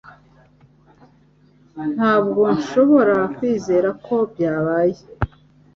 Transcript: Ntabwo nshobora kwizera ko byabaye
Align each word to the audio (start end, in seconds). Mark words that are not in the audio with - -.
Ntabwo 1.95 2.41
nshobora 2.57 3.17
kwizera 3.35 3.89
ko 4.05 4.15
byabaye 4.31 4.99